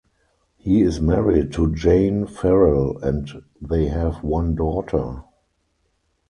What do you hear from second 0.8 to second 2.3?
is married to Jayne